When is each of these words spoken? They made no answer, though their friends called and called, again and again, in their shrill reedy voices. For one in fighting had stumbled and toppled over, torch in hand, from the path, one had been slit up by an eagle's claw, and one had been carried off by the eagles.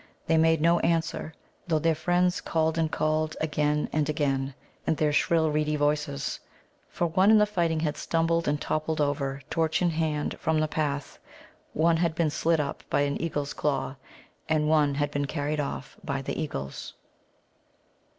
They 0.25 0.35
made 0.35 0.61
no 0.61 0.79
answer, 0.79 1.31
though 1.67 1.77
their 1.77 1.93
friends 1.93 2.41
called 2.41 2.75
and 2.79 2.91
called, 2.91 3.37
again 3.39 3.87
and 3.93 4.09
again, 4.09 4.55
in 4.87 4.95
their 4.95 5.13
shrill 5.13 5.51
reedy 5.51 5.75
voices. 5.75 6.39
For 6.89 7.05
one 7.05 7.29
in 7.29 7.45
fighting 7.45 7.81
had 7.81 7.95
stumbled 7.97 8.47
and 8.47 8.59
toppled 8.59 8.99
over, 8.99 9.43
torch 9.51 9.79
in 9.79 9.91
hand, 9.91 10.39
from 10.39 10.59
the 10.59 10.67
path, 10.67 11.19
one 11.73 11.97
had 11.97 12.15
been 12.15 12.31
slit 12.31 12.59
up 12.59 12.83
by 12.89 13.01
an 13.01 13.21
eagle's 13.21 13.53
claw, 13.53 13.95
and 14.49 14.67
one 14.67 14.95
had 14.95 15.11
been 15.11 15.27
carried 15.27 15.59
off 15.59 15.95
by 16.03 16.23
the 16.23 16.41
eagles. 16.41 16.95